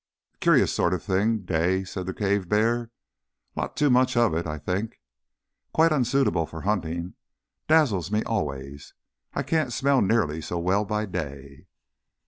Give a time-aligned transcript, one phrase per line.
[0.39, 2.89] "Curious sort of thing day," said the cave bear.
[3.55, 4.99] "Lot too much of it, I think.
[5.73, 7.13] Quite unsuitable for hunting.
[7.67, 8.95] Dazzles me always.
[9.35, 11.67] I can't smell nearly so well by day."